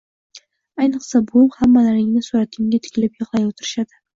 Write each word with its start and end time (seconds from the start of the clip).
Ayniqsa 0.83 1.21
buvim, 1.27 1.51
hammalaringni 1.57 2.25
suratinga 2.31 2.83
tikilib, 2.89 3.17
yig’lab 3.23 3.51
o’tirishadi 3.53 4.05